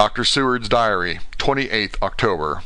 Dr. 0.00 0.24
Seward's 0.24 0.70
Diary, 0.70 1.20
28th 1.36 1.96
October. 2.00 2.62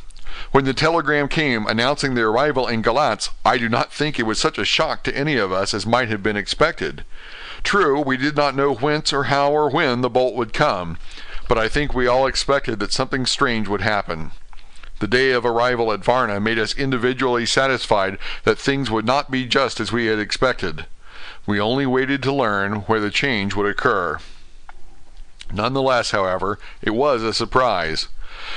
When 0.53 0.67
the 0.67 0.73
telegram 0.73 1.27
came 1.27 1.67
announcing 1.67 2.15
the 2.15 2.23
arrival 2.23 2.69
in 2.69 2.81
Galatz, 2.81 3.31
I 3.45 3.59
do 3.59 3.69
not 3.69 3.93
think 3.93 4.21
it 4.21 4.23
was 4.23 4.39
such 4.39 4.57
a 4.57 4.65
shock 4.65 5.03
to 5.03 5.17
any 5.17 5.37
of 5.37 5.51
us 5.51 5.75
as 5.75 5.85
might 5.85 6.09
have 6.11 6.23
been 6.23 6.37
expected. 6.37 7.05
True, 7.65 8.01
we 8.01 8.17
did 8.17 8.37
not 8.37 8.55
know 8.55 8.73
whence 8.73 9.13
or 9.13 9.25
how 9.25 9.51
or 9.51 9.69
when 9.69 10.01
the 10.01 10.09
bolt 10.09 10.37
would 10.37 10.53
come, 10.53 10.97
but 11.49 11.59
I 11.59 11.67
think 11.69 11.93
we 11.93 12.07
all 12.07 12.29
expected 12.29 12.79
that 12.79 12.93
something 12.93 13.27
strange 13.27 13.67
would 13.67 13.81
happen. 13.81 14.31
The 15.01 15.09
day 15.09 15.33
of 15.33 15.45
arrival 15.45 15.91
at 15.91 16.05
Varna 16.05 16.39
made 16.39 16.61
us 16.61 16.79
individually 16.79 17.47
satisfied 17.47 18.17
that 18.45 18.61
things 18.61 18.93
would 18.93 19.07
not 19.07 19.33
be 19.33 19.45
just 19.45 19.81
as 19.81 19.91
we 19.91 20.07
had 20.07 20.21
expected. 20.21 20.87
We 21.47 21.59
only 21.59 21.85
waited 21.85 22.23
to 22.23 22.33
learn 22.33 22.83
where 22.83 23.01
the 23.01 23.11
change 23.11 23.57
would 23.57 23.67
occur. 23.67 24.21
Nonetheless, 25.55 26.11
however, 26.11 26.59
it 26.83 26.91
was 26.91 27.23
a 27.23 27.33
surprise. 27.33 28.09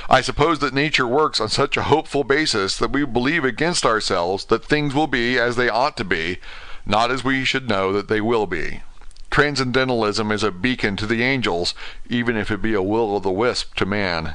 I 0.10 0.22
suppose 0.22 0.60
that 0.60 0.74
nature 0.74 1.06
works 1.06 1.40
on 1.40 1.50
such 1.50 1.78
a 1.78 1.84
hopeful 1.84 2.24
basis 2.24 2.76
that 2.78 2.92
we 2.92 3.06
believe 3.06 3.46
against 3.46 3.86
ourselves 3.86 4.46
that 4.46 4.66
things 4.66 4.96
will 4.96 5.08
be 5.08 5.38
as 5.38 5.56
they 5.56 5.70
ought 5.70 5.96
to 5.98 6.04
be, 6.04 6.40
not 6.86 7.12
as 7.12 7.24
we 7.24 7.46
should 7.46 7.70
know 7.70 7.94
that 7.94 8.08
they 8.08 8.20
will 8.20 8.48
be. 8.48 8.82
Transcendentalism 9.30 10.32
is 10.32 10.42
a 10.42 10.52
beacon 10.52 10.96
to 10.98 11.06
the 11.06 11.22
angels, 11.22 11.76
even 12.10 12.36
if 12.36 12.50
it 12.50 12.62
be 12.62 12.74
a 12.74 12.82
will 12.82 13.16
o' 13.16 13.20
the 13.20 13.30
wisp 13.30 13.76
to 13.76 13.86
man. 13.86 14.34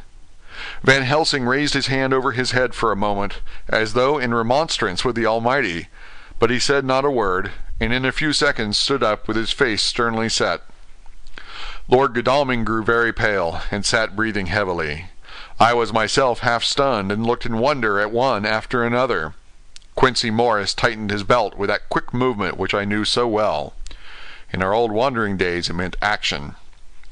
Van 0.84 1.02
Helsing 1.02 1.44
raised 1.44 1.74
his 1.74 1.88
hand 1.88 2.14
over 2.14 2.30
his 2.30 2.52
head 2.52 2.74
for 2.74 2.92
a 2.92 2.96
moment, 2.96 3.40
as 3.68 3.94
though 3.94 4.18
in 4.18 4.32
remonstrance 4.32 5.04
with 5.04 5.16
the 5.16 5.26
Almighty, 5.26 5.88
but 6.38 6.50
he 6.50 6.60
said 6.60 6.84
not 6.84 7.04
a 7.04 7.10
word, 7.10 7.50
and 7.80 7.92
in 7.92 8.04
a 8.04 8.12
few 8.12 8.32
seconds 8.32 8.78
stood 8.78 9.02
up 9.02 9.26
with 9.26 9.36
his 9.36 9.50
face 9.50 9.82
sternly 9.82 10.28
set. 10.28 10.62
Lord 11.92 12.14
Godalming 12.14 12.64
grew 12.64 12.82
very 12.82 13.12
pale, 13.12 13.60
and 13.70 13.84
sat 13.84 14.16
breathing 14.16 14.46
heavily. 14.46 15.08
I 15.60 15.74
was 15.74 15.92
myself 15.92 16.38
half 16.38 16.64
stunned, 16.64 17.12
and 17.12 17.26
looked 17.26 17.44
in 17.44 17.58
wonder 17.58 18.00
at 18.00 18.10
one 18.10 18.46
after 18.46 18.82
another. 18.82 19.34
Quincey 19.94 20.30
Morris 20.30 20.72
tightened 20.72 21.10
his 21.10 21.22
belt 21.22 21.58
with 21.58 21.68
that 21.68 21.90
quick 21.90 22.14
movement 22.14 22.56
which 22.56 22.72
I 22.72 22.86
knew 22.86 23.04
so 23.04 23.28
well. 23.28 23.74
In 24.54 24.62
our 24.62 24.72
old 24.72 24.90
wandering 24.90 25.36
days 25.36 25.68
it 25.68 25.74
meant 25.74 25.96
action. 26.00 26.54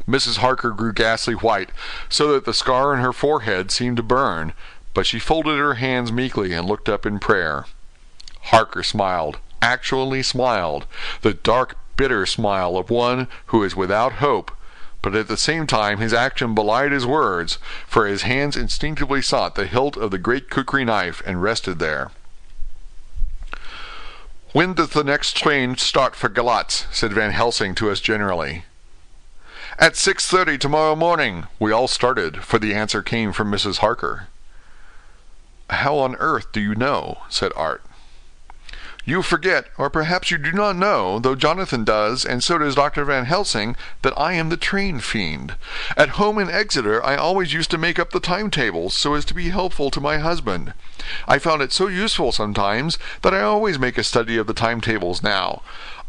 Mrs. 0.08 0.38
Harker 0.38 0.70
grew 0.70 0.94
ghastly 0.94 1.34
white, 1.34 1.68
so 2.08 2.33
that 2.33 2.46
the 2.46 2.55
scar 2.55 2.94
on 2.94 3.02
her 3.02 3.12
forehead 3.12 3.70
seemed 3.70 3.98
to 3.98 4.02
burn, 4.02 4.55
but 4.94 5.05
she 5.05 5.18
folded 5.18 5.58
her 5.58 5.74
hands 5.74 6.10
meekly 6.10 6.55
and 6.55 6.66
looked 6.66 6.88
up 6.88 7.05
in 7.05 7.18
prayer. 7.18 7.66
Harker 8.44 8.83
smiled, 8.83 9.40
actually 9.60 10.22
smiled, 10.22 10.86
the 11.20 11.34
dark, 11.34 11.77
bitter 11.96 12.24
smile 12.24 12.78
of 12.78 12.88
one 12.88 13.28
who 13.48 13.62
is 13.62 13.77
without 13.77 14.14
hope, 14.14 14.50
but 15.02 15.14
at 15.14 15.28
the 15.28 15.36
same 15.36 15.66
time 15.66 15.98
his 15.98 16.12
action 16.12 16.54
belied 16.54 16.92
his 16.92 17.06
words, 17.06 17.58
for 17.86 18.06
his 18.06 18.22
hands 18.22 18.56
instinctively 18.56 19.22
sought 19.22 19.54
the 19.54 19.66
hilt 19.66 19.96
of 19.96 20.10
the 20.10 20.18
great 20.18 20.50
kukri 20.50 20.84
knife 20.84 21.22
and 21.24 21.42
rested 21.42 21.78
there. 21.78 22.10
When 24.52 24.74
does 24.74 24.90
the 24.90 25.04
next 25.04 25.36
train 25.36 25.76
start 25.76 26.16
for 26.16 26.28
Galatz? 26.28 26.86
said 26.92 27.12
Van 27.12 27.30
Helsing 27.30 27.74
to 27.76 27.90
us 27.90 28.00
generally. 28.00 28.64
At 29.78 29.96
six 29.96 30.26
thirty 30.26 30.58
tomorrow 30.58 30.96
morning. 30.96 31.46
We 31.58 31.72
all 31.72 31.88
started, 31.88 32.44
for 32.44 32.58
the 32.58 32.74
answer 32.74 33.02
came 33.02 33.32
from 33.32 33.50
Mrs. 33.50 33.78
Harker. 33.78 34.26
How 35.70 35.96
on 35.98 36.16
earth 36.16 36.50
do 36.52 36.60
you 36.60 36.74
know? 36.74 37.18
said 37.28 37.52
Art. 37.54 37.82
You 39.06 39.22
forget, 39.22 39.66
or 39.78 39.88
perhaps 39.88 40.30
you 40.30 40.36
do 40.36 40.52
not 40.52 40.76
know, 40.76 41.18
though 41.18 41.34
Jonathan 41.34 41.84
does, 41.84 42.24
and 42.24 42.44
so 42.44 42.58
does 42.58 42.74
Dr. 42.74 43.04
Van 43.06 43.24
Helsing, 43.24 43.74
that 44.02 44.12
I 44.18 44.34
am 44.34 44.50
the 44.50 44.58
train 44.58 45.00
fiend. 45.00 45.54
At 45.96 46.10
home 46.10 46.38
in 46.38 46.50
Exeter, 46.50 47.02
I 47.04 47.16
always 47.16 47.54
used 47.54 47.70
to 47.70 47.78
make 47.78 47.98
up 47.98 48.10
the 48.10 48.20
timetables 48.20 48.94
so 48.94 49.14
as 49.14 49.24
to 49.26 49.34
be 49.34 49.48
helpful 49.48 49.90
to 49.90 50.02
my 50.02 50.18
husband. 50.18 50.74
I 51.26 51.38
found 51.38 51.62
it 51.62 51.72
so 51.72 51.86
useful 51.86 52.30
sometimes 52.30 52.98
that 53.22 53.32
I 53.32 53.40
always 53.40 53.78
make 53.78 53.96
a 53.96 54.05
study 54.05 54.36
of 54.36 54.46
the 54.46 54.55
timetables 54.55 55.22
now. 55.22 55.62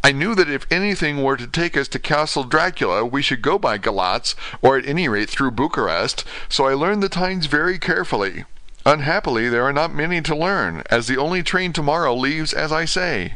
I 0.03 0.12
knew 0.12 0.35
that 0.35 0.50
if 0.50 0.66
anything 0.69 1.24
were 1.24 1.38
to 1.38 1.47
take 1.47 1.78
us 1.78 1.88
to 1.90 2.00
Castle 2.00 2.44
Dracula, 2.44 3.06
we 3.06 3.22
should 3.22 3.41
go 3.41 3.57
by 3.57 3.78
Galatz, 3.78 4.35
or 4.62 4.78
at 4.78 4.85
any 4.85 5.07
rate 5.07 5.30
through 5.30 5.51
Bucharest, 5.51 6.25
so 6.50 6.66
I 6.66 6.74
learned 6.74 7.01
the 7.01 7.09
times 7.09 7.46
very 7.46 7.80
carefully. 7.80 8.44
Unhappily, 8.86 9.47
there 9.47 9.64
are 9.64 9.74
not 9.74 9.94
many 9.94 10.22
to 10.22 10.36
learn, 10.36 10.81
as 10.90 11.06
the 11.06 11.18
only 11.18 11.44
train 11.44 11.72
tomorrow 11.72 12.16
leaves 12.16 12.52
as 12.52 12.72
I 12.72 12.86
say. 12.86 13.36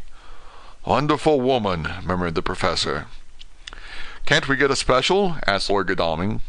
Wonderful 0.85 1.39
woman, 1.39 1.87
murmured 2.03 2.33
the 2.33 2.41
professor. 2.41 3.05
Can't 4.25 4.47
we 4.47 4.55
get 4.55 4.71
a 4.71 4.75
special? 4.75 5.37
asked 5.45 5.69
Lord 5.69 5.87
Godalming. 5.87 6.41